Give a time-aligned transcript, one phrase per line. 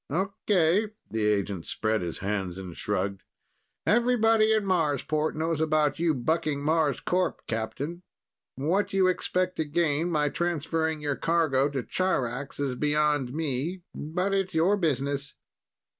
[0.09, 3.21] "Okay." The agent spread his hands and shrugged.
[3.85, 8.01] "Everybody at Marsport knows about you bucking Marscorp, Captain.
[8.55, 14.33] What you expect to gain by transferring your cargo to Charax is beyond me, but
[14.33, 15.35] it's your business."